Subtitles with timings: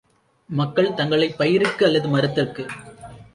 [0.49, 2.65] மக்கள் தங்களைப் பயிருக்கு அல்லது மரத்திற்கு